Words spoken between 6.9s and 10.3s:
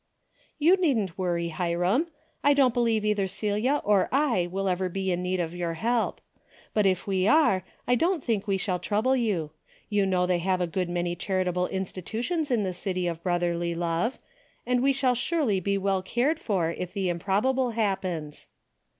we are, I don't think we shall trouble you. You know